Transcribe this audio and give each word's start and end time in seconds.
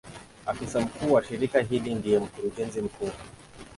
Afisa 0.45 0.81
mkuu 0.81 1.13
wa 1.13 1.23
shirika 1.23 1.59
hili 1.61 1.95
ndiye 1.95 2.19
Mkurugenzi 2.19 2.81
mkuu. 2.81 3.11